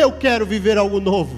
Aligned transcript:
Eu 0.00 0.12
quero 0.12 0.46
viver 0.46 0.78
algo 0.78 1.00
novo. 1.00 1.36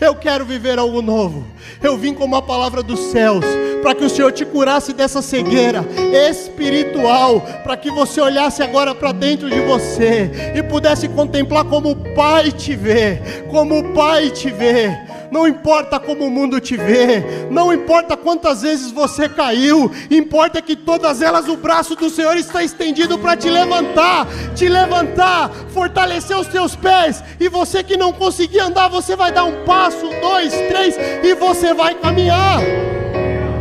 Eu 0.00 0.14
quero 0.14 0.44
viver 0.44 0.78
algo 0.78 1.00
novo. 1.02 1.44
Eu 1.82 1.96
vim 1.96 2.14
com 2.14 2.24
uma 2.24 2.42
palavra 2.42 2.82
dos 2.82 2.98
céus 3.10 3.44
para 3.82 3.94
que 3.94 4.04
o 4.04 4.10
Senhor 4.10 4.32
te 4.32 4.44
curasse 4.44 4.92
dessa 4.92 5.22
cegueira 5.22 5.84
espiritual, 6.28 7.40
para 7.62 7.76
que 7.76 7.90
você 7.90 8.20
olhasse 8.20 8.62
agora 8.62 8.94
para 8.94 9.12
dentro 9.12 9.48
de 9.48 9.60
você 9.60 10.52
e 10.54 10.62
pudesse 10.62 11.08
contemplar 11.08 11.64
como 11.64 11.90
o 11.90 12.14
Pai 12.14 12.50
te 12.52 12.74
vê, 12.74 13.20
como 13.50 13.78
o 13.78 13.94
Pai 13.94 14.30
te 14.30 14.50
vê 14.50 15.09
não 15.30 15.46
importa 15.46 16.00
como 16.00 16.26
o 16.26 16.30
mundo 16.30 16.60
te 16.60 16.76
vê, 16.76 17.22
não 17.50 17.72
importa 17.72 18.16
quantas 18.16 18.62
vezes 18.62 18.90
você 18.90 19.28
caiu, 19.28 19.90
importa 20.10 20.60
que 20.60 20.74
todas 20.74 21.22
elas 21.22 21.48
o 21.48 21.56
braço 21.56 21.94
do 21.94 22.10
Senhor 22.10 22.36
está 22.36 22.62
estendido 22.62 23.18
para 23.18 23.36
te 23.36 23.48
levantar, 23.48 24.26
te 24.54 24.68
levantar, 24.68 25.50
fortalecer 25.68 26.36
os 26.36 26.48
teus 26.48 26.74
pés, 26.74 27.22
e 27.38 27.48
você 27.48 27.82
que 27.82 27.96
não 27.96 28.12
conseguir 28.12 28.60
andar, 28.60 28.88
você 28.88 29.14
vai 29.14 29.30
dar 29.30 29.44
um 29.44 29.64
passo, 29.64 30.08
dois, 30.20 30.52
três, 30.68 30.96
e 31.22 31.34
você 31.34 31.72
vai 31.72 31.94
caminhar. 31.94 32.60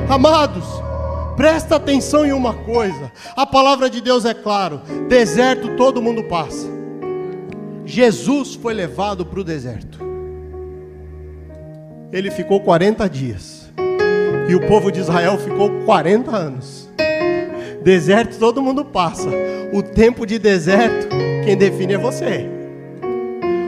Amados, 0.09 0.65
presta 1.35 1.75
atenção 1.75 2.25
em 2.25 2.31
uma 2.31 2.53
coisa: 2.53 3.11
a 3.35 3.45
palavra 3.45 3.89
de 3.89 4.01
Deus 4.01 4.25
é 4.25 4.33
claro, 4.33 4.81
deserto 5.07 5.75
todo 5.75 6.01
mundo 6.01 6.23
passa. 6.23 6.67
Jesus 7.85 8.55
foi 8.55 8.73
levado 8.73 9.25
para 9.25 9.39
o 9.39 9.43
deserto 9.43 9.98
ele 12.11 12.31
ficou 12.31 12.59
40 12.59 13.07
dias. 13.09 13.69
E 14.47 14.55
o 14.55 14.67
povo 14.67 14.91
de 14.91 14.99
Israel 14.99 15.37
ficou 15.37 15.69
40 15.85 16.35
anos. 16.35 16.89
Deserto 17.83 18.37
todo 18.39 18.61
mundo 18.61 18.83
passa. 18.83 19.29
O 19.71 19.83
tempo 19.83 20.25
de 20.25 20.39
deserto, 20.39 21.07
quem 21.45 21.55
define 21.55 21.93
é 21.93 21.97
você. 21.97 22.49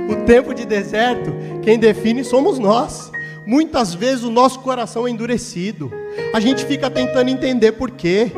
O 0.10 0.26
tempo 0.26 0.54
de 0.54 0.66
deserto, 0.66 1.32
quem 1.62 1.78
define 1.78 2.24
somos 2.24 2.58
nós. 2.58 3.12
Muitas 3.46 3.94
vezes 3.94 4.24
o 4.24 4.32
nosso 4.32 4.60
coração 4.60 5.08
é 5.08 5.12
endurecido. 5.12 5.92
A 6.34 6.40
gente 6.40 6.66
fica 6.66 6.90
tentando 6.90 7.30
entender 7.30 7.74
por 7.74 7.92
quê. 7.92 8.32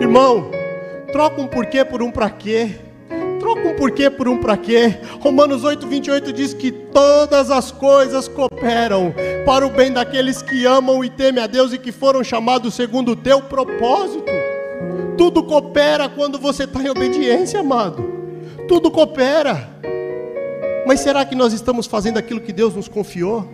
Irmão, 0.00 0.50
troca 1.12 1.40
um 1.40 1.46
porquê 1.46 1.84
por 1.84 2.02
um 2.02 2.10
para 2.10 2.30
quê. 2.30 2.76
Um 3.64 3.74
porquê 3.76 4.08
por 4.08 4.28
um 4.28 4.38
para 4.38 4.56
quê. 4.56 4.98
Romanos 5.20 5.64
8, 5.64 5.86
28 5.86 6.32
diz 6.32 6.54
que 6.54 6.70
todas 6.70 7.50
as 7.50 7.70
coisas 7.70 8.26
cooperam 8.28 9.14
para 9.44 9.66
o 9.66 9.70
bem 9.70 9.92
daqueles 9.92 10.42
que 10.42 10.64
amam 10.64 11.04
e 11.04 11.10
temem 11.10 11.42
a 11.42 11.46
Deus 11.46 11.72
e 11.72 11.78
que 11.78 11.92
foram 11.92 12.24
chamados 12.24 12.74
segundo 12.74 13.12
o 13.12 13.16
teu 13.16 13.42
propósito. 13.42 14.30
Tudo 15.16 15.42
coopera 15.42 16.08
quando 16.08 16.38
você 16.38 16.64
está 16.64 16.82
em 16.82 16.88
obediência, 16.88 17.60
amado. 17.60 18.02
Tudo 18.66 18.90
coopera. 18.90 19.68
Mas 20.86 21.00
será 21.00 21.24
que 21.24 21.34
nós 21.34 21.52
estamos 21.52 21.86
fazendo 21.86 22.18
aquilo 22.18 22.40
que 22.40 22.52
Deus 22.52 22.74
nos 22.74 22.88
confiou? 22.88 23.46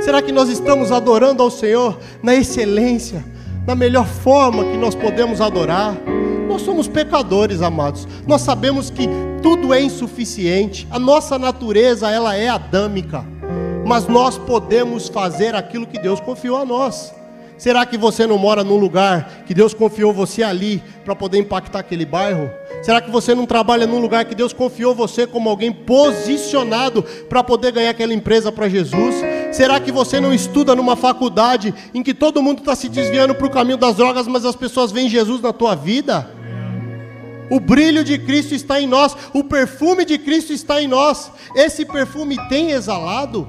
Será 0.00 0.22
que 0.22 0.32
nós 0.32 0.48
estamos 0.48 0.90
adorando 0.90 1.42
ao 1.42 1.50
Senhor 1.50 1.98
na 2.22 2.34
excelência, 2.34 3.24
na 3.66 3.74
melhor 3.74 4.06
forma 4.06 4.64
que 4.64 4.76
nós 4.76 4.94
podemos 4.94 5.40
adorar? 5.40 5.94
Nós 6.50 6.62
somos 6.62 6.88
pecadores, 6.88 7.62
amados. 7.62 8.08
Nós 8.26 8.40
sabemos 8.40 8.90
que 8.90 9.08
tudo 9.40 9.72
é 9.72 9.80
insuficiente. 9.80 10.84
A 10.90 10.98
nossa 10.98 11.38
natureza, 11.38 12.10
ela 12.10 12.34
é 12.34 12.48
adâmica. 12.48 13.24
Mas 13.86 14.08
nós 14.08 14.36
podemos 14.36 15.06
fazer 15.06 15.54
aquilo 15.54 15.86
que 15.86 15.96
Deus 15.96 16.18
confiou 16.18 16.56
a 16.56 16.64
nós. 16.64 17.14
Será 17.56 17.86
que 17.86 17.96
você 17.96 18.26
não 18.26 18.36
mora 18.36 18.64
num 18.64 18.78
lugar 18.78 19.44
que 19.46 19.54
Deus 19.54 19.72
confiou 19.72 20.12
você 20.12 20.42
ali 20.42 20.82
para 21.04 21.14
poder 21.14 21.38
impactar 21.38 21.78
aquele 21.78 22.04
bairro? 22.04 22.50
Será 22.82 23.00
que 23.00 23.12
você 23.12 23.32
não 23.32 23.46
trabalha 23.46 23.86
num 23.86 24.00
lugar 24.00 24.24
que 24.24 24.34
Deus 24.34 24.52
confiou 24.52 24.92
você 24.92 25.28
como 25.28 25.48
alguém 25.48 25.70
posicionado 25.70 27.04
para 27.28 27.44
poder 27.44 27.70
ganhar 27.70 27.90
aquela 27.90 28.12
empresa 28.12 28.50
para 28.50 28.68
Jesus? 28.68 29.14
Será 29.52 29.78
que 29.78 29.92
você 29.92 30.18
não 30.18 30.34
estuda 30.34 30.74
numa 30.74 30.96
faculdade 30.96 31.72
em 31.94 32.02
que 32.02 32.12
todo 32.12 32.42
mundo 32.42 32.58
está 32.58 32.74
se 32.74 32.88
desviando 32.88 33.36
para 33.36 33.46
o 33.46 33.50
caminho 33.50 33.78
das 33.78 33.94
drogas, 33.94 34.26
mas 34.26 34.44
as 34.44 34.56
pessoas 34.56 34.90
veem 34.90 35.08
Jesus 35.08 35.40
na 35.40 35.52
tua 35.52 35.76
vida? 35.76 36.39
O 37.50 37.58
brilho 37.58 38.04
de 38.04 38.16
Cristo 38.16 38.54
está 38.54 38.80
em 38.80 38.86
nós, 38.86 39.16
o 39.34 39.42
perfume 39.42 40.04
de 40.04 40.16
Cristo 40.18 40.52
está 40.52 40.80
em 40.80 40.86
nós. 40.86 41.32
Esse 41.54 41.84
perfume 41.84 42.36
tem 42.48 42.70
exalado? 42.70 43.48